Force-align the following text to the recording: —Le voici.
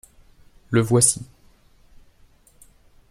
—Le 0.71 0.81
voici. 0.81 1.21